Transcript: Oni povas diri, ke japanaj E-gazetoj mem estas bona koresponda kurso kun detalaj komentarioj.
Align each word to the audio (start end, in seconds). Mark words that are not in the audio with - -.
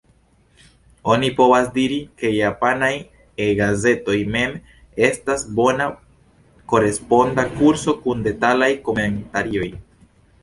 Oni 1.15 1.27
povas 1.39 1.67
diri, 1.75 1.97
ke 2.21 2.31
japanaj 2.35 2.89
E-gazetoj 3.47 4.15
mem 4.37 4.55
estas 5.09 5.45
bona 5.59 5.89
koresponda 6.73 7.47
kurso 7.59 7.95
kun 8.07 8.25
detalaj 8.29 8.71
komentarioj. 8.89 9.69